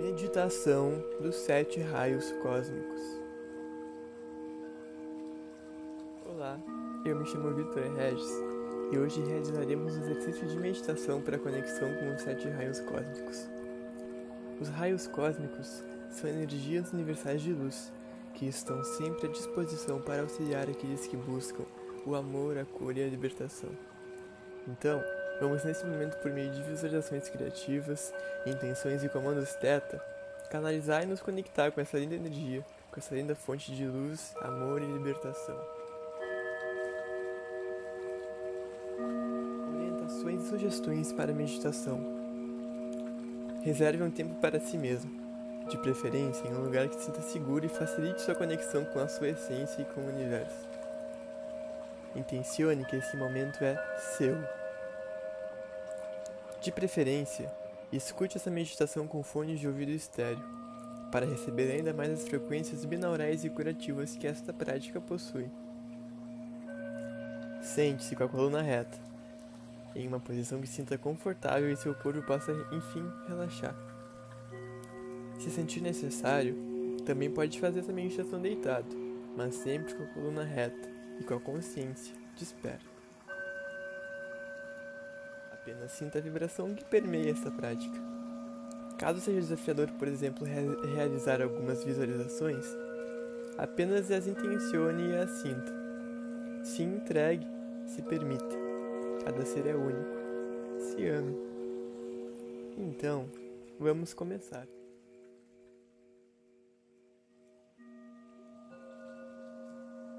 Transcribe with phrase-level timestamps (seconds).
[0.00, 3.02] Meditação dos Sete Raios Cósmicos.
[6.24, 6.58] Olá,
[7.04, 8.32] eu me chamo Vitor Regis
[8.90, 13.46] e hoje realizaremos um exercício de meditação para conexão com os Sete Raios Cósmicos.
[14.58, 17.92] Os raios cósmicos são energias universais de luz
[18.32, 21.64] que estão sempre à disposição para auxiliar aqueles que buscam
[22.06, 23.68] o amor, a cura e a libertação.
[24.66, 24.98] Então,
[25.40, 28.12] vamos nesse momento, por meio de visualizações criativas,
[28.46, 30.00] intenções e comandos teta,
[30.50, 34.82] canalizar e nos conectar com essa linda energia, com essa linda fonte de luz, amor
[34.82, 35.56] e libertação.
[39.74, 41.98] Orientações e sugestões para a meditação.
[43.62, 45.10] Reserve um tempo para si mesmo,
[45.68, 49.08] de preferência em um lugar que se sinta seguro e facilite sua conexão com a
[49.08, 50.68] sua essência e com o universo.
[52.16, 53.76] Intencione que esse momento é
[54.16, 54.59] seu.
[56.60, 57.50] De preferência,
[57.90, 60.44] escute essa meditação com fones de ouvido estéreo,
[61.10, 65.50] para receber ainda mais as frequências binaurais e curativas que esta prática possui.
[67.62, 68.98] Sente-se com a coluna reta,
[69.94, 73.74] em uma posição que sinta confortável e seu corpo possa, enfim, relaxar.
[75.38, 76.54] Se sentir necessário,
[77.06, 78.94] também pode fazer essa meditação deitado,
[79.34, 82.89] mas sempre com a coluna reta e com a consciência desperta.
[85.70, 87.96] Apenas sinta a vibração que permeia esta prática.
[88.98, 92.66] Caso seja desafiador, por exemplo, re realizar algumas visualizações,
[93.56, 95.72] apenas as intencione e as sinta.
[96.64, 97.46] Se entregue,
[97.86, 98.56] se permita.
[99.24, 100.10] Cada ser é único.
[100.80, 101.36] Se ame.
[102.76, 103.30] Então,
[103.78, 104.66] vamos começar.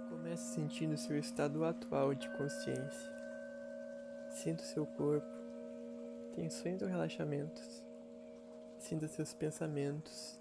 [0.10, 3.12] Comece sentindo seu estado atual de consciência.
[4.30, 5.41] Sinta o seu corpo,
[6.32, 7.84] tensões ou relaxamentos.
[8.78, 10.40] Sinta seus pensamentos,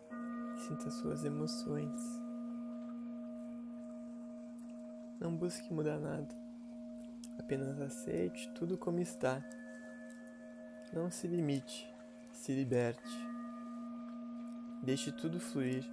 [0.67, 2.01] sinta suas emoções.
[5.21, 6.35] Não busque mudar nada,
[7.39, 9.45] apenas aceite tudo como está.
[10.93, 11.93] Não se limite,
[12.33, 13.31] se liberte.
[14.83, 15.85] Deixe tudo fluir.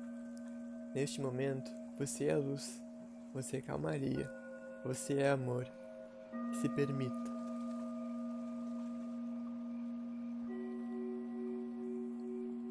[0.95, 1.69] Neste momento,
[1.99, 2.81] você é a luz.
[3.33, 4.31] Você é calmaria.
[4.83, 5.67] Você é amor.
[6.61, 7.26] Se permita.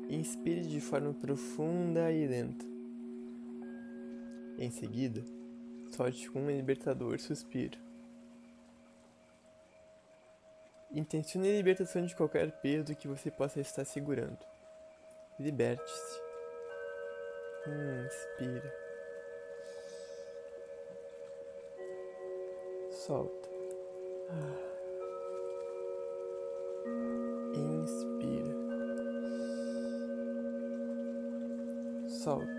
[0.09, 2.65] Inspire de forma profunda e lenta.
[4.59, 5.23] Em seguida,
[5.91, 7.79] solte com um libertador suspiro.
[10.93, 14.39] Intencione a libertação de qualquer peso que você possa estar segurando.
[15.39, 16.21] Liberte-se.
[17.67, 18.87] Inspira.
[23.07, 23.49] solta.
[24.29, 24.66] Inspira.
[32.27, 32.56] Solta.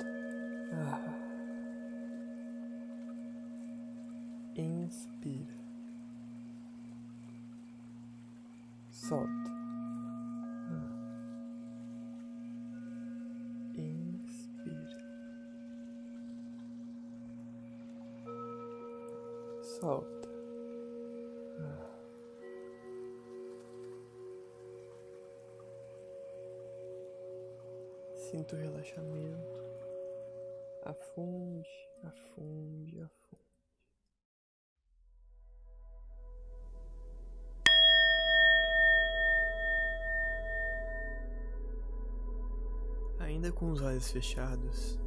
[43.28, 44.98] Ainda com os olhos fechados,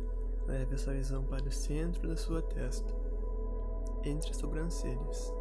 [0.46, 2.94] leve sua visão para o centro da sua testa,
[4.04, 5.32] entre as sobrancelhas.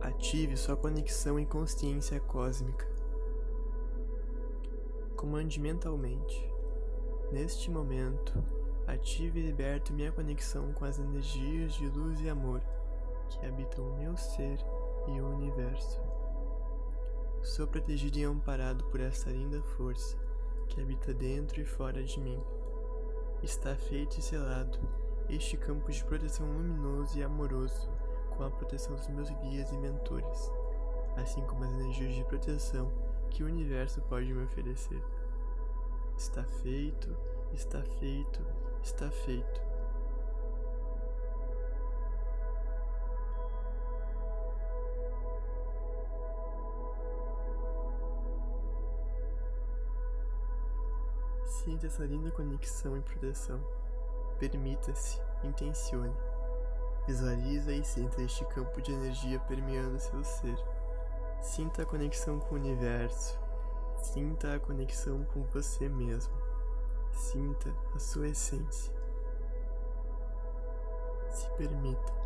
[0.00, 2.86] Ative sua conexão e consciência cósmica.
[5.16, 6.48] Comande mentalmente.
[7.32, 8.32] Neste momento,
[8.86, 12.62] ative e liberte minha conexão com as energias de luz e amor
[13.30, 14.64] que habitam o meu ser
[15.08, 16.00] e o universo.
[17.42, 20.23] Sou protegido e amparado por esta linda força
[20.68, 22.42] que habita dentro e fora de mim.
[23.42, 24.78] Está feito e selado
[25.28, 27.88] este campo de proteção luminoso e amoroso
[28.30, 30.50] com a proteção dos meus guias e mentores,
[31.16, 32.92] assim como as energias de proteção
[33.30, 35.02] que o universo pode me oferecer.
[36.16, 37.16] Está feito,
[37.52, 38.40] está feito,
[38.82, 39.73] está feito.
[51.62, 53.60] Sinta essa linda conexão e proteção.
[54.38, 56.14] Permita-se, intencione.
[57.06, 60.58] Visualiza e sinta este campo de energia permeando seu ser.
[61.40, 63.38] Sinta a conexão com o universo.
[63.96, 66.34] Sinta a conexão com você mesmo.
[67.12, 68.92] Sinta a sua essência.
[71.30, 72.23] Se permita.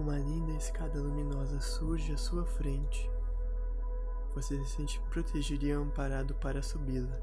[0.00, 3.10] Uma linda escada luminosa surge à sua frente.
[4.34, 7.20] Você se sente protegido e amparado para subi-la.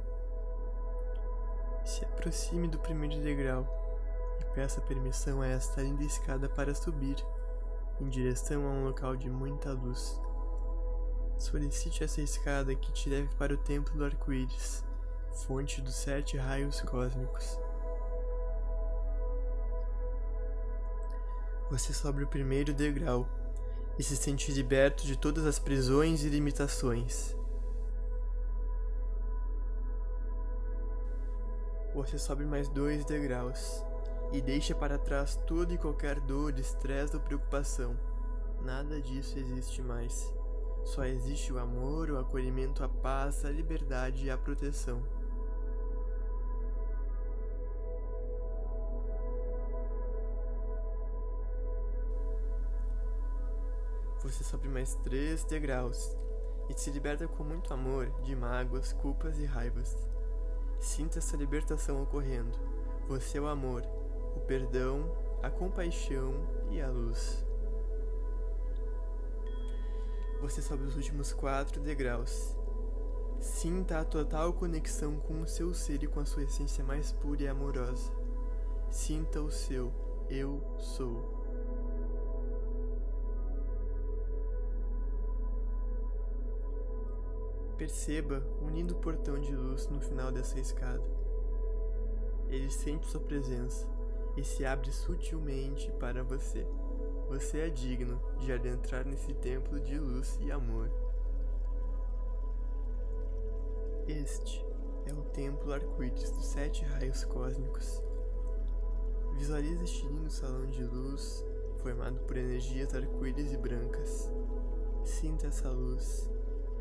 [1.83, 3.65] Se aproxime do primeiro degrau
[4.39, 7.15] e peça permissão a esta linda escada para subir
[8.00, 10.21] em direção a um local de muita luz.
[11.39, 14.85] Solicite essa escada que te leve para o Templo do Arco-Íris,
[15.31, 17.59] fonte dos sete raios cósmicos.
[21.69, 23.28] Você sobe o primeiro degrau
[24.00, 27.36] e se sente liberto de todas as prisões e limitações.
[31.94, 33.84] Você sobe mais dois degraus
[34.31, 38.00] e deixa para trás toda e qualquer dor, estresse ou preocupação.
[38.62, 40.34] Nada disso existe mais.
[40.86, 45.04] Só existe o amor, o acolhimento, a paz, a liberdade e a proteção.
[54.38, 56.16] Você sobe mais três degraus
[56.69, 59.98] e se liberta com muito amor de mágoas, culpas e raivas.
[60.80, 62.56] Sinta essa libertação ocorrendo.
[63.07, 63.81] Você é o amor,
[64.36, 65.12] o perdão,
[65.42, 66.36] a compaixão
[66.69, 67.44] e a luz.
[70.39, 72.56] Você sobe os últimos quatro degraus.
[73.39, 77.42] Sinta a total conexão com o seu ser e com a sua essência mais pura
[77.42, 78.12] e amorosa.
[78.92, 79.92] Sinta o seu
[80.30, 81.37] Eu Sou.
[87.77, 91.03] Perceba um lindo portão de luz no final dessa escada.
[92.50, 93.88] Ele sente sua presença
[94.35, 96.65] e se abre sutilmente para você.
[97.29, 100.89] Você é digno de adentrar nesse templo de luz e amor.
[104.07, 104.65] Este
[105.06, 108.01] é o templo arco-íris dos sete raios cósmicos.
[109.33, 111.45] Visualize este lindo salão de luz
[111.79, 114.31] formado por energias arco-íris e brancas.
[115.03, 116.37] Sinta essa luz.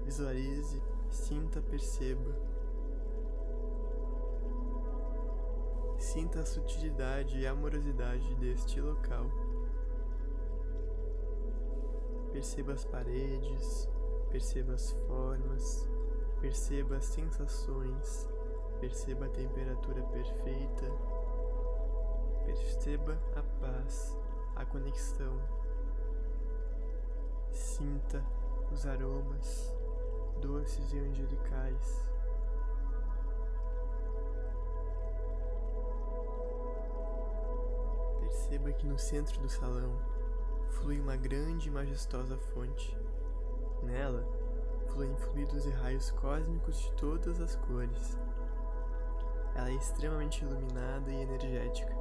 [0.07, 0.81] Visualize,
[1.11, 2.33] sinta, perceba.
[5.99, 9.27] Sinta a sutilidade e amorosidade deste local.
[12.31, 13.89] Perceba as paredes,
[14.31, 15.91] perceba as formas,
[16.41, 18.29] perceba as sensações,
[18.79, 20.87] perceba a temperatura perfeita,
[22.45, 24.17] perceba a paz,
[24.55, 25.37] a conexão.
[27.51, 28.25] Sinta
[28.71, 29.75] os aromas
[30.37, 32.07] doces e angelicais.
[38.21, 39.99] Perceba que no centro do salão
[40.71, 42.97] flui uma grande e majestosa fonte.
[43.83, 44.27] Nela,
[44.89, 48.19] fluem fluidos e raios cósmicos de todas as cores.
[49.55, 51.95] Ela é extremamente iluminada e energética.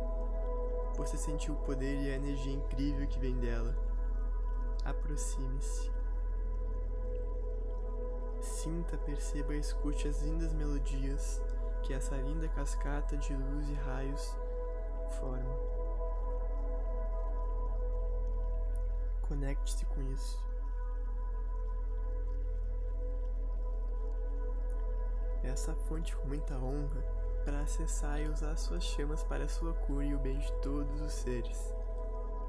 [0.97, 3.75] Você sente o poder e a energia incrível que vem dela.
[4.83, 5.94] Aproxime-se.
[8.65, 11.39] Sinta, perceba e escute as lindas melodias
[11.83, 14.35] que essa linda cascata de luz e raios
[15.19, 15.55] forma.
[19.21, 20.43] Conecte-se com isso.
[25.43, 27.03] Essa fonte com muita honra
[27.43, 31.01] para acessar e usar suas chamas para a sua cura e o bem de todos
[31.01, 31.71] os seres.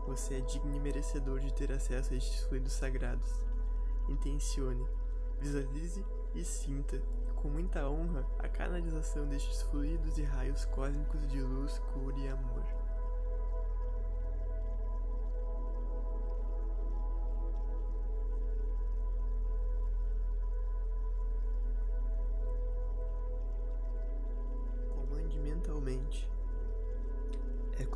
[0.07, 3.45] Você é digno e merecedor de ter acesso a estes fluidos sagrados.
[4.09, 4.89] Intencione,
[5.47, 7.01] visualize e sinta
[7.37, 12.87] com muita honra a canalização destes fluidos e raios cósmicos de luz, cura e amor.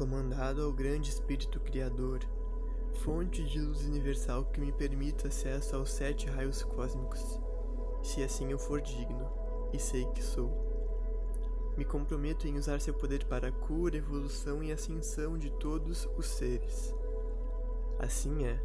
[0.00, 2.20] comandado ao grande Espírito Criador,
[3.04, 7.40] fonte de luz universal que me permita acesso aos sete raios cósmicos,
[8.02, 9.26] se assim eu for digno,
[9.72, 10.50] e sei que sou.
[11.78, 16.26] Me comprometo em usar seu poder para a cura, evolução e ascensão de todos os
[16.26, 16.94] seres.
[17.98, 18.60] Assim é.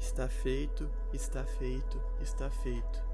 [0.00, 3.07] Está feito, está feito, está feito.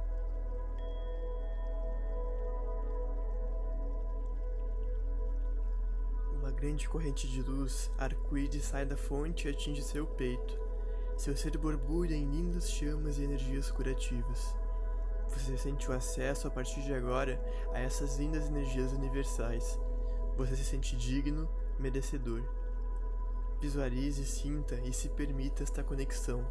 [6.64, 10.59] Grande corrente de luz, arco-íris sai da fonte e atinge seu peito.
[11.14, 14.56] Seu ser borbulha em lindas chamas e energias curativas.
[15.28, 17.38] Você sente o acesso a partir de agora
[17.75, 19.78] a essas lindas energias universais.
[20.38, 21.47] Você se sente digno,
[21.78, 22.42] merecedor.
[23.61, 26.47] Visualize, sinta e se permita esta conexão.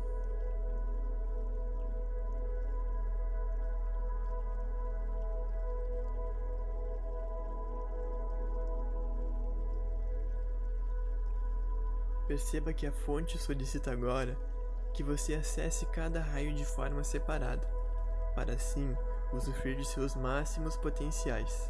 [12.27, 14.37] Perceba que a fonte solicita agora
[14.93, 17.67] que você acesse cada raio de forma separada,
[18.35, 18.95] para assim
[19.33, 21.69] usufruir de seus máximos potenciais.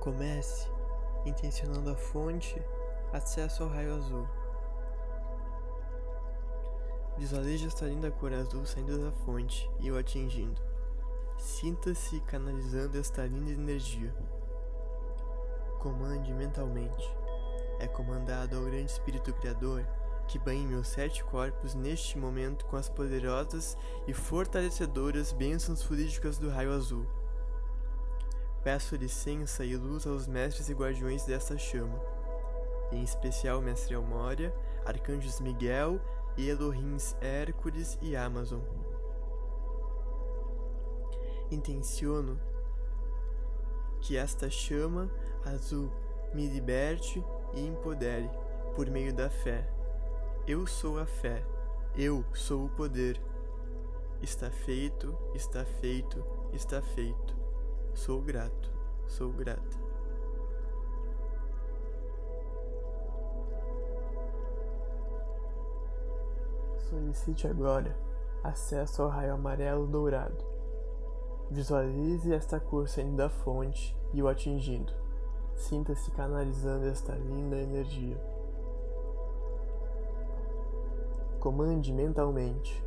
[0.00, 0.68] Comece
[1.24, 2.62] intencionando a fonte
[3.12, 4.45] acesso ao raio azul.
[7.18, 10.60] Visualize esta linda cor azul saindo da fonte e o atingindo.
[11.38, 14.14] Sinta-se canalizando esta linda energia.
[15.78, 17.08] Comande mentalmente.
[17.78, 19.86] É comandado ao grande Espírito Criador
[20.26, 26.50] que banhe meus sete corpos neste momento com as poderosas e fortalecedoras bênçãos fluídicas do
[26.50, 27.06] raio azul.
[28.62, 31.98] Peço licença e luz aos mestres e guardiões desta chama,
[32.90, 34.52] em especial Mestre Elmória,
[34.84, 36.00] Arcanjos Miguel
[36.38, 38.60] Elohins Hércules e Amazon.
[41.50, 42.38] Intenciono
[44.00, 45.10] que esta chama
[45.44, 45.90] azul
[46.34, 47.24] me liberte
[47.54, 48.30] e empodere
[48.74, 49.68] por meio da fé.
[50.46, 51.42] Eu sou a fé,
[51.96, 53.20] eu sou o poder.
[54.20, 57.36] Está feito, está feito, está feito.
[57.94, 58.72] Sou grato,
[59.06, 59.85] sou grata.
[66.88, 67.96] Solicite agora
[68.44, 70.44] acesso ao raio amarelo dourado.
[71.50, 74.92] Visualize esta cor saindo da fonte e o atingindo.
[75.56, 78.16] Sinta-se canalizando esta linda energia.
[81.40, 82.84] Comande mentalmente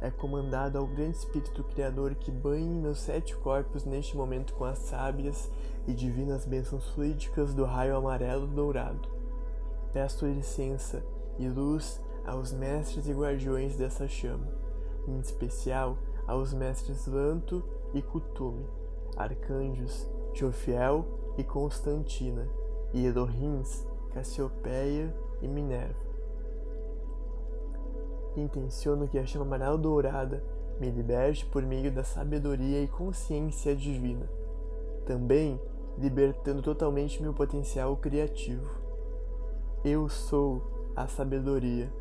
[0.00, 4.78] é comandado ao grande Espírito Criador que banhe meus sete corpos neste momento com as
[4.78, 5.50] sábias
[5.86, 9.08] e divinas bênçãos fluídicas do raio amarelo dourado.
[9.92, 11.04] Peço licença
[11.38, 14.48] e luz aos mestres e guardiões dessa chama,
[15.06, 18.66] em especial aos mestres Lanto e Cutume,
[19.16, 21.04] arcanjos Jofiel
[21.36, 22.48] e Constantina,
[22.92, 26.08] e Elohins, Cassiopeia e Minerva
[28.40, 30.42] intenciono que a chama amarela dourada
[30.80, 34.28] me liberte por meio da sabedoria e consciência divina,
[35.04, 35.60] também
[35.98, 38.70] libertando totalmente meu potencial criativo.
[39.84, 40.62] Eu sou
[40.94, 41.92] a sabedoria.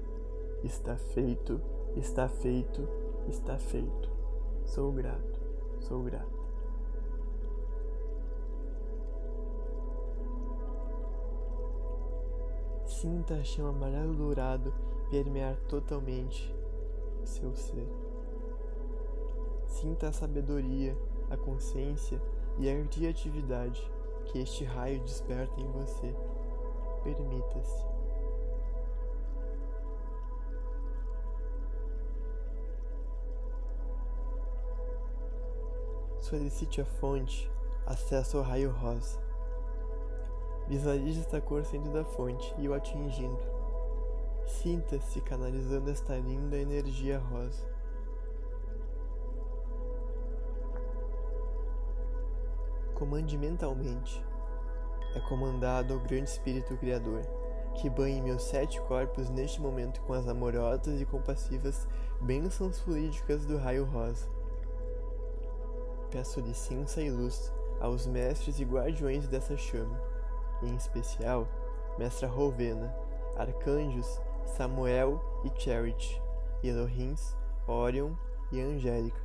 [0.67, 1.61] Está feito,
[1.95, 2.85] está feito,
[3.29, 4.11] está feito.
[4.65, 5.39] Sou grato,
[5.79, 6.37] sou grato.
[12.85, 14.73] Sinta a chama amarelo dourado
[15.09, 16.53] permear totalmente
[17.23, 17.87] seu ser.
[19.67, 20.97] Sinta a sabedoria,
[21.29, 22.21] a consciência
[22.59, 23.89] e a criatividade
[24.25, 26.13] que este raio desperta em você.
[27.05, 27.96] Permita-se.
[36.29, 37.49] Solicite a fonte,
[37.85, 39.17] acesso ao raio rosa.
[40.67, 43.39] Visualize esta cor saindo da fonte e o atingindo.
[44.45, 47.65] Sinta-se canalizando esta linda energia rosa.
[52.93, 54.21] Comande mentalmente.
[55.15, 57.21] É comandado ao grande Espírito Criador,
[57.75, 61.87] que banhe meus sete corpos neste momento com as amorosas e compassivas
[62.19, 64.36] bênçãos fluídicas do raio rosa.
[66.11, 69.99] Peço licença e luz aos mestres e guardiões dessa chama
[70.63, 71.47] em especial
[71.97, 72.95] Mestra Rovena,
[73.35, 76.21] arcanjos Samuel e Charity,
[76.63, 77.35] Elohins,
[77.67, 78.13] Orion
[78.51, 79.21] e Angélica.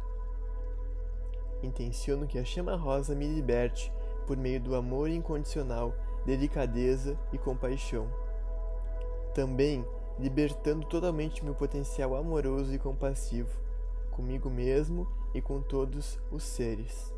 [1.63, 3.93] Intenciono que a chama rosa me liberte
[4.27, 5.95] por meio do amor incondicional,
[6.27, 8.09] delicadeza e compaixão.
[9.35, 9.87] Também
[10.19, 13.59] libertando totalmente meu potencial amoroso e compassivo,
[14.11, 17.13] comigo mesmo e com todos os seres.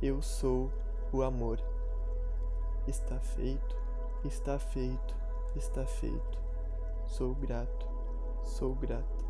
[0.00, 0.70] Eu sou
[1.12, 1.62] o amor.
[2.86, 3.76] Está feito,
[4.24, 5.14] está feito,
[5.56, 6.38] está feito.
[7.06, 7.88] Sou grato,
[8.44, 9.24] sou grata.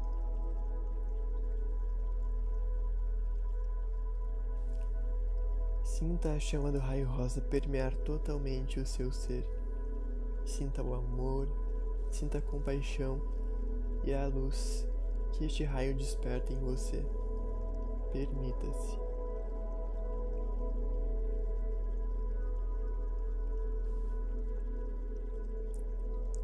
[5.83, 9.47] Sinta a chama do raio rosa permear totalmente o seu ser.
[10.45, 11.49] Sinta o amor,
[12.11, 13.23] sinta a compaixão
[14.03, 14.87] e a luz
[15.33, 17.05] que este raio desperta em você.
[18.15, 18.97] Permita-se.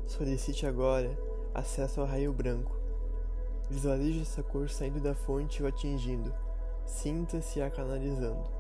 [0.04, 1.16] Solicite agora
[1.54, 2.76] acesso ao raio branco.
[3.70, 6.34] Visualize essa cor saindo da fonte e o atingindo.
[6.84, 8.50] Sinta-se a canalizando.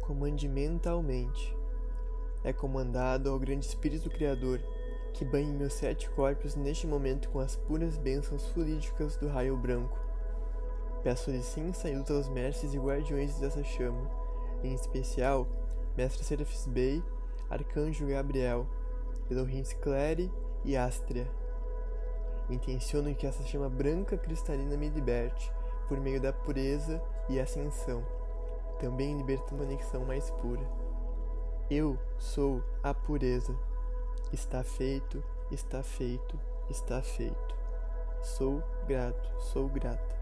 [0.00, 1.56] Comande mentalmente.
[2.44, 4.60] É comandado ao grande Espírito Criador
[5.12, 9.99] que banhe meus sete corpos neste momento com as puras bênçãos fluídicas do raio branco.
[11.02, 14.10] Peço licença e luta aos mestres e guardiões dessa chama,
[14.62, 15.46] em especial
[15.96, 17.02] Mestre Serafis Bey,
[17.48, 18.66] Arcanjo Gabriel,
[19.30, 20.30] Elohim Sclere
[20.64, 21.26] e Astria.
[22.50, 25.50] Intenciono que essa chama branca cristalina me liberte
[25.88, 28.04] por meio da pureza e ascensão,
[28.78, 30.68] também libertando a conexão mais pura.
[31.70, 33.56] Eu sou a pureza.
[34.32, 36.38] Está feito, está feito,
[36.68, 37.56] está feito.
[38.22, 40.19] Sou grato, sou grata.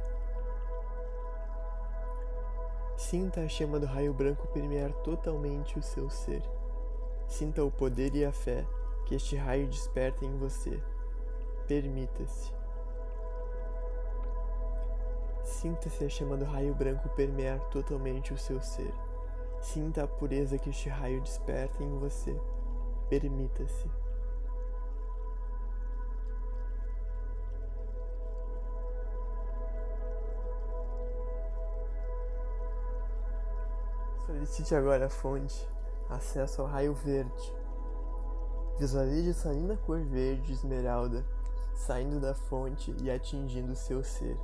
[3.09, 6.43] Sinta a chama do raio branco permear totalmente o seu ser.
[7.27, 8.67] Sinta o poder e a fé
[9.07, 10.79] que este raio desperta em você.
[11.67, 12.53] Permita-se.
[15.43, 18.93] Sinta-se a chama do raio branco permear totalmente o seu ser.
[19.59, 22.38] Sinta a pureza que este raio desperta em você.
[23.09, 23.88] Permita-se.
[34.49, 35.69] Solicite agora a fonte,
[36.09, 37.55] acesso ao raio verde.
[38.78, 41.23] Visualize essa linda cor verde esmeralda
[41.75, 44.37] saindo da fonte e atingindo seu ser.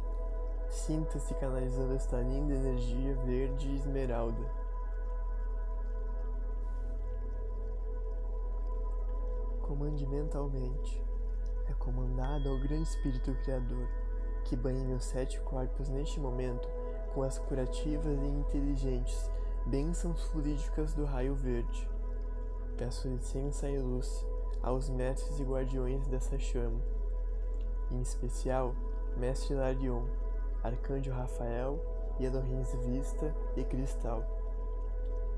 [0.69, 4.47] Sinta-se canalizando esta linda energia verde esmeralda.
[9.63, 11.03] Comande mentalmente.
[11.67, 13.89] É comandado ao Grande Espírito Criador,
[14.45, 16.69] que banhe meus sete corpos neste momento
[17.15, 19.33] com as curativas e inteligentes
[19.67, 21.89] bênçãos fluídicas do raio verde.
[22.77, 24.27] Peço licença e luz
[24.63, 26.81] aos mestres e guardiões dessa chama,
[27.91, 28.75] em especial
[29.17, 30.05] Mestre Larion,
[30.63, 31.79] Arcanjo Rafael
[32.19, 34.25] e Elohim Vista e Cristal.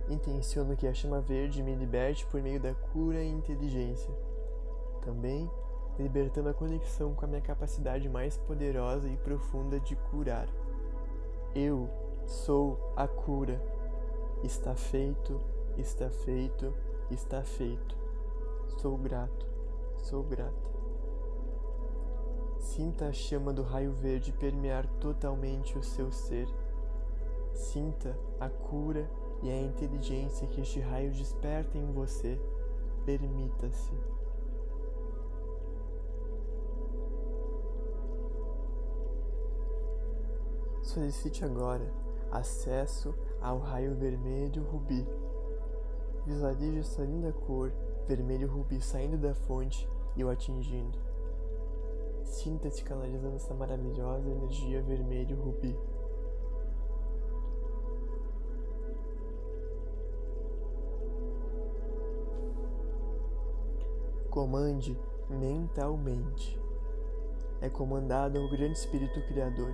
[0.09, 4.15] Intenciono que a chama verde me liberte por meio da cura e inteligência.
[5.03, 5.51] Também
[5.99, 10.47] libertando a conexão com a minha capacidade mais poderosa e profunda de curar.
[11.55, 11.89] Eu
[12.27, 13.61] sou a cura.
[14.45, 15.41] Está feito,
[15.79, 16.73] está feito,
[17.11, 17.97] está feito.
[18.79, 19.47] Sou grato,
[19.97, 20.67] sou grata.
[22.59, 26.47] Sinta a chama do raio verde permear totalmente o seu ser.
[27.55, 29.11] Sinta a cura
[29.43, 32.39] e a inteligência que este raio desperta em você.
[33.07, 33.95] Permita-se.
[40.83, 42.06] Solicite agora
[42.37, 45.07] acesso ao raio vermelho rubi.
[46.25, 47.73] Visualize essa linda cor
[48.07, 50.99] vermelho rubi saindo da fonte e o atingindo.
[52.25, 55.79] Sinta-se canalizando essa maravilhosa energia vermelho rubi.
[64.29, 64.99] Comande
[65.31, 66.61] mentalmente.
[67.61, 69.73] É comandado ao Grande Espírito Criador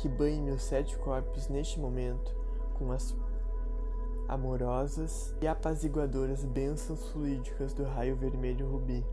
[0.00, 2.34] que banhe meus sete corpos neste momento
[2.78, 3.14] com as
[4.26, 9.04] amorosas e apaziguadoras bênçãos fluídicas do raio vermelho rubi.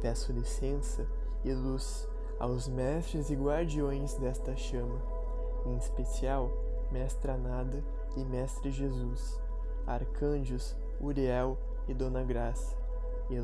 [0.00, 1.06] Peço licença
[1.44, 2.08] e luz
[2.40, 5.00] aos mestres e guardiões desta chama,
[5.66, 6.50] em especial
[6.90, 7.84] Mestra Nada
[8.16, 9.40] e Mestre Jesus,
[9.86, 12.76] arcanjos Uriel e Dona Graça,
[13.30, 13.36] e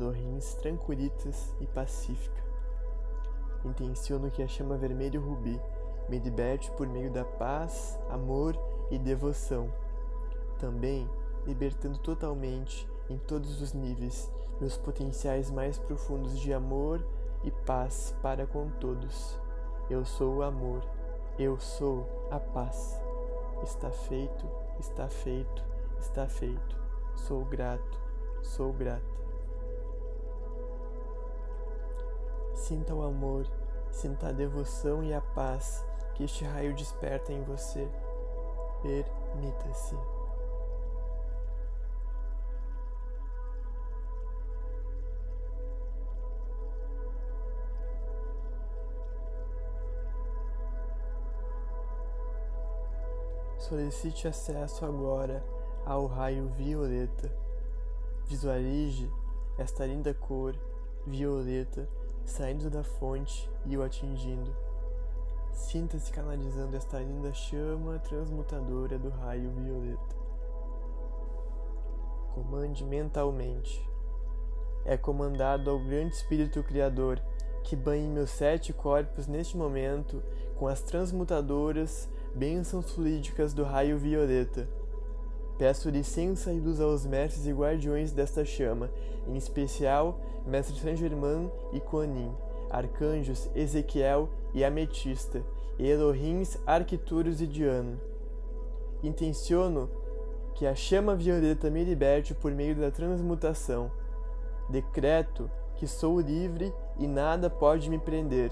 [0.61, 2.43] tranquilitas e pacífica.
[3.63, 5.61] Intenciono que a chama vermelho rubi
[6.09, 8.57] me liberte por meio da paz, amor
[8.91, 9.71] e devoção.
[10.59, 11.09] Também
[11.45, 17.05] libertando totalmente, em todos os níveis, meus potenciais mais profundos de amor
[17.43, 19.39] e paz para com todos.
[19.89, 20.83] Eu sou o amor,
[21.37, 22.99] eu sou a paz.
[23.63, 25.63] Está feito, está feito,
[25.99, 26.75] está feito.
[27.15, 27.99] Sou grato,
[28.41, 29.15] sou grata.
[32.53, 33.45] Sinta o amor,
[33.91, 35.85] sinta a devoção e a paz
[36.15, 37.87] que este raio desperta em você.
[38.81, 39.95] Permita-se.
[53.59, 55.43] Solicite acesso agora
[55.85, 57.31] ao raio violeta.
[58.25, 59.11] Visualize
[59.57, 60.55] esta linda cor
[61.05, 61.87] violeta
[62.23, 64.64] saindo da fonte e o atingindo.
[65.55, 70.15] Sinta-se canalizando esta linda chama transmutadora do raio violeta.
[72.33, 73.81] Comande mentalmente.
[74.83, 77.21] É comandado ao grande Espírito Criador
[77.63, 80.21] que banhe meus sete corpos neste momento
[80.57, 84.67] com as transmutadoras bênçãos fluídicas do raio violeta.
[85.57, 88.91] Peço licença e luz aos mestres e guardiões desta chama,
[89.25, 92.35] em especial Mestre Saint Germain e Kuan
[92.75, 95.43] arcanjos Ezequiel e Ametista,
[95.79, 97.99] e Elohims, Arquituros e Diana.
[99.03, 99.89] Intenciono
[100.53, 103.91] que a chama violeta me liberte por meio da transmutação.
[104.69, 108.51] Decreto que sou livre e nada pode me prender.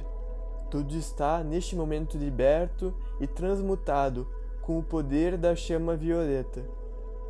[0.70, 4.28] Tudo está neste momento liberto e transmutado
[4.62, 6.64] com o poder da chama violeta.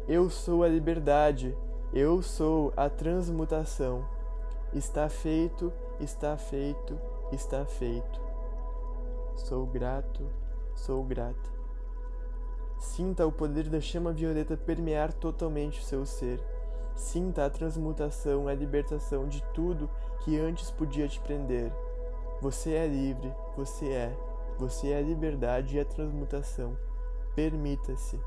[0.07, 1.55] Eu sou a liberdade,
[1.93, 4.05] eu sou a transmutação.
[4.73, 5.71] Está feito,
[6.03, 6.99] está feito,
[7.31, 8.21] está feito.
[9.35, 10.29] Sou grato,
[10.75, 11.51] sou grata.
[12.77, 16.39] Sinta o poder da chama violeta permear totalmente o seu ser.
[16.95, 19.89] Sinta a transmutação, a libertação de tudo
[20.19, 21.71] que antes podia te prender.
[22.41, 24.17] Você é livre, você é.
[24.59, 26.77] Você é a liberdade e a transmutação.
[27.35, 28.19] Permita-se.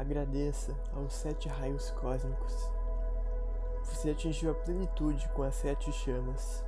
[0.00, 2.56] Agradeça aos sete raios cósmicos.
[3.84, 6.64] Você atingiu a plenitude com as sete chamas.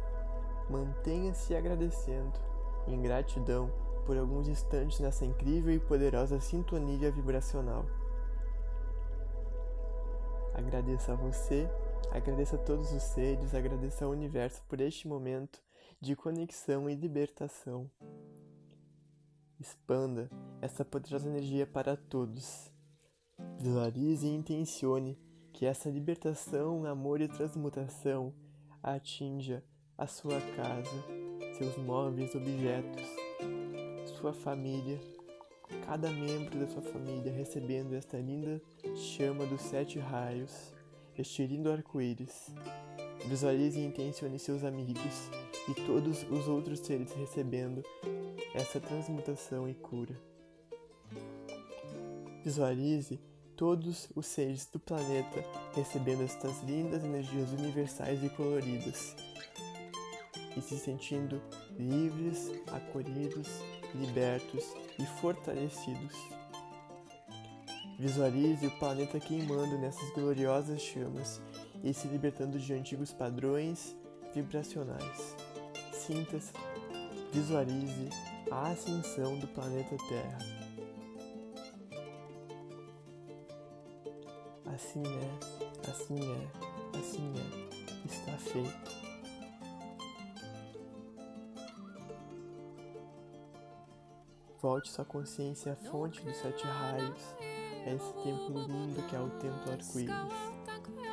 [0.69, 2.39] Mantenha-se agradecendo,
[2.87, 3.73] em gratidão,
[4.05, 7.87] por alguns instantes nessa incrível e poderosa sintonia vibracional.
[10.53, 11.67] Agradeça a você,
[12.11, 15.59] agradeça a todos os seres, agradeça ao universo por este momento
[15.99, 17.91] de conexão e libertação.
[19.59, 20.29] Expanda
[20.61, 22.71] essa poderosa energia para todos
[23.59, 25.19] Visualize e intencione
[25.53, 28.33] que essa libertação, amor e transmutação
[28.83, 29.63] atinja
[29.97, 31.05] a sua casa,
[31.57, 33.07] seus móveis, objetos,
[34.19, 34.99] sua família,
[35.87, 38.61] cada membro da sua família recebendo esta linda
[38.97, 40.73] chama dos sete raios,
[41.17, 42.53] este lindo arco-íris.
[43.27, 45.31] Visualize e intencione seus amigos
[45.69, 47.83] e todos os outros seres recebendo
[48.55, 50.15] essa transmutação e cura.
[52.43, 53.21] Visualize
[53.63, 55.41] todos os seres do planeta
[55.73, 59.15] recebendo estas lindas energias universais e coloridas
[60.57, 61.41] e se sentindo
[61.79, 63.47] livres, acolhidos,
[63.95, 64.65] libertos
[64.99, 66.13] e fortalecidos.
[68.01, 71.41] Visualize o planeta queimando nessas gloriosas chamas
[71.85, 73.97] e se libertando de antigos padrões
[74.35, 75.37] vibracionais.
[75.93, 76.53] Sinta-se,
[77.33, 78.09] visualize
[78.51, 80.52] a ascensão do planeta Terra
[84.93, 88.93] Assim é, assim é, assim é, está feito.
[94.61, 97.35] Volte sua consciência à fonte dos sete raios,
[97.87, 100.15] a esse templo lindo que é o templo arco-íris.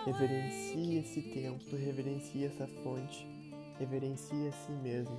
[0.06, 3.26] Reverencie esse templo, reverencie essa fonte,
[3.80, 5.18] reverencie a si mesmo.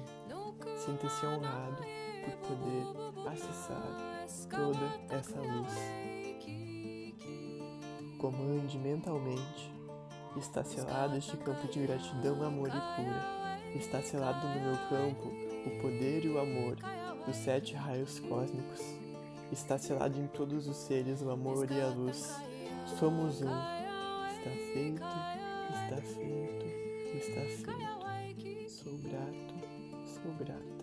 [0.77, 1.83] Sinta-se honrado
[2.27, 6.10] por poder acessar toda essa luz
[8.21, 9.73] comande mentalmente.
[10.37, 13.59] Está selado este campo de gratidão, amor e cura.
[13.75, 15.29] Está selado no meu campo
[15.67, 16.77] o poder e o amor
[17.27, 18.81] dos sete raios cósmicos.
[19.51, 22.37] Está selado em todos os seres o amor e a luz.
[22.99, 23.49] Somos um.
[23.49, 25.03] Está feito,
[25.75, 26.67] está feito,
[27.17, 28.71] está feito.
[28.71, 29.55] Sou grato,
[30.07, 30.81] sou grata.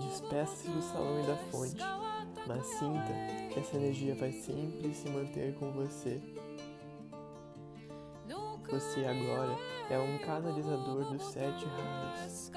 [0.00, 1.97] Despeça-se do salão e da fonte
[2.48, 3.12] mas sinta
[3.52, 6.18] que essa energia vai sempre se manter com você.
[8.70, 9.56] Você agora
[9.90, 12.50] é um canalizador dos sete raios.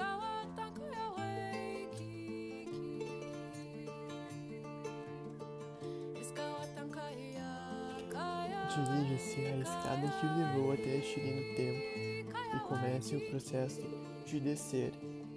[8.74, 13.82] Dirija-se à escada que o levou até este lindo templo e comece o processo
[14.24, 14.92] de descer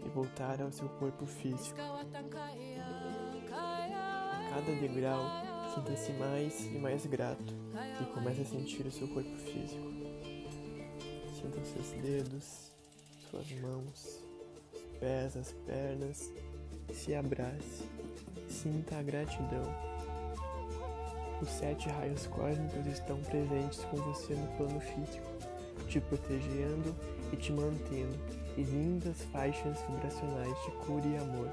[0.06, 1.78] e voltar ao seu corpo físico
[4.56, 5.22] cada degrau,
[5.74, 7.54] sinta-se mais e mais grato
[8.02, 9.92] e comece a sentir o seu corpo físico.
[11.34, 12.72] Sinta os seus dedos,
[13.30, 14.24] suas mãos,
[14.74, 16.32] os pés, as pernas.
[16.94, 17.84] Se abrace,
[18.48, 19.76] sinta a gratidão.
[21.42, 25.28] Os sete raios cósmicos estão presentes com você no plano físico,
[25.90, 26.96] te protegendo
[27.34, 28.18] e te mantendo
[28.58, 31.52] em lindas faixas vibracionais de cura e amor.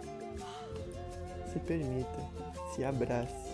[1.53, 2.42] Se permita,
[2.75, 3.53] se abrace.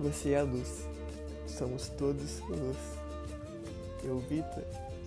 [0.00, 0.86] Você é a luz.
[1.46, 2.76] Somos todos luz.
[4.04, 4.64] Eu, Vitor,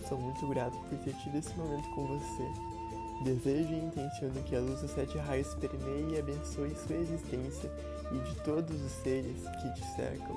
[0.08, 2.69] sou muito grato por ter tido esse momento com você.
[3.24, 7.69] Desejo e intenciono que a luz dos sete raios permeie e abençoe sua existência
[8.12, 10.36] e de todos os seres que te cercam.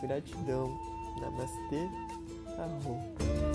[0.00, 0.78] Gratidão.
[1.20, 1.88] Namastê.
[2.56, 3.49] Arro.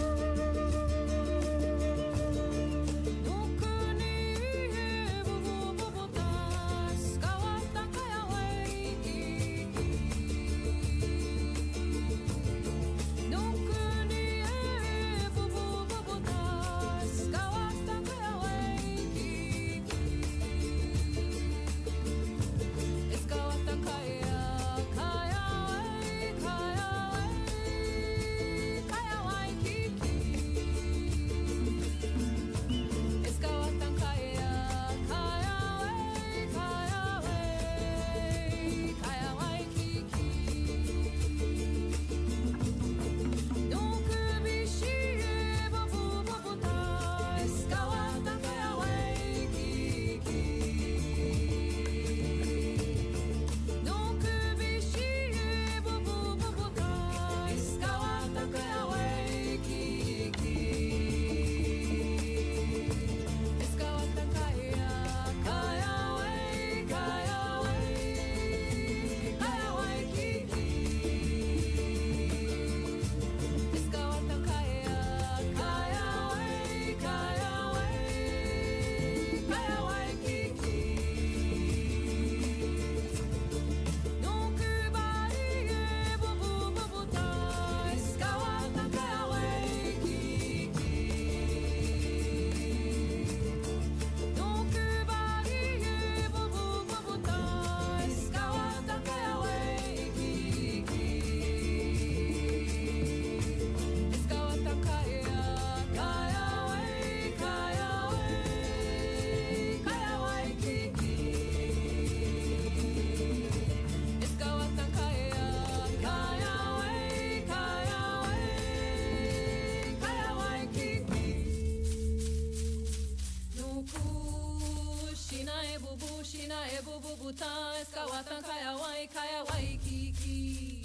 [127.26, 130.84] Pourtant, est-ce Watan Kaya Wai Kaya Wai Kiki.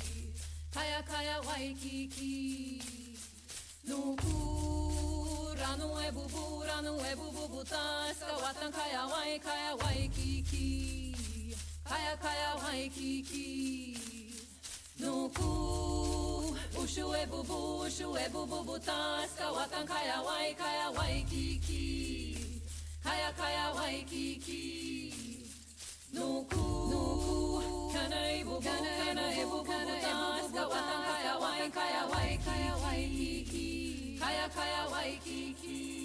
[0.73, 2.81] Kaya Kaya Wai Kiki.
[3.87, 7.77] Nous courons, nous et bouboura, nous et boubouta
[8.09, 11.15] Est-ce Watan Kaya Wai Kaya Wai Kiki.
[11.85, 13.99] Kaya Kaya Wai Kiki.
[14.99, 15.29] Nous
[16.81, 22.65] Ushu e bubu Ushu e bubu buta skawatan Watan Kaya Wai Kaya Wai Kiki.
[23.05, 25.40] Kaya Kaya Wai Kiki.
[31.71, 36.00] Kaya kaya waikiki, kaya kaya waikiki.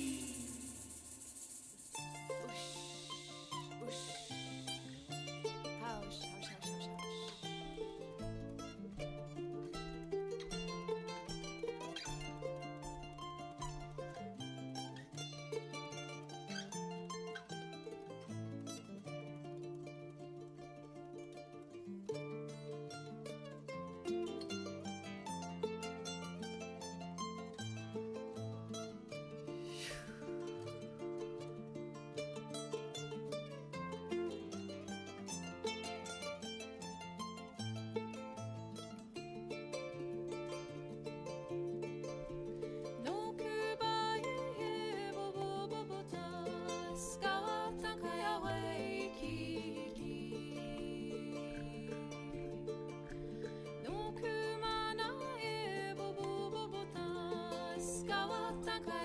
[58.65, 59.04] tak